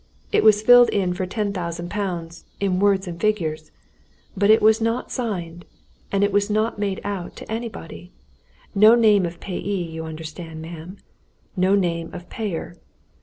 It 0.31 0.43
was 0.43 0.63
filled 0.63 0.89
in 0.89 1.13
for 1.13 1.27
ten 1.27 1.53
thousand 1.53 1.91
pounds 1.91 2.45
in 2.59 2.79
words 2.79 3.05
and 3.05 3.17
in 3.17 3.19
figures. 3.19 3.69
But 4.35 4.49
it 4.49 4.59
was 4.59 4.81
not 4.81 5.11
signed 5.11 5.63
and 6.11 6.23
it 6.23 6.31
was 6.31 6.49
not 6.49 6.79
made 6.79 6.99
out 7.03 7.35
to 7.35 7.51
any 7.51 7.69
body. 7.69 8.11
No 8.73 8.95
name 8.95 9.27
of 9.27 9.39
payee, 9.39 9.91
you 9.91 10.05
understand, 10.05 10.59
ma'am, 10.59 10.97
no 11.55 11.75
name 11.75 12.11
of 12.15 12.31
payer. 12.31 12.77